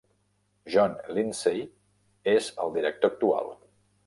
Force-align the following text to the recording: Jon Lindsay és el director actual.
Jon 0.75 0.95
Lindsay 1.17 1.61
és 2.35 2.49
el 2.65 2.75
director 2.79 3.15
actual. 3.15 3.55